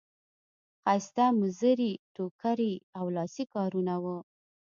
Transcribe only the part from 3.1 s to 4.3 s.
لاسي کارونه وو.